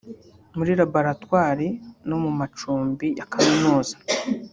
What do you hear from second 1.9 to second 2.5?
no mu